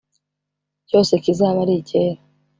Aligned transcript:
cyose 0.87 1.13
kizabe 1.23 1.59
ari 1.63 1.73
icyera 1.81 2.21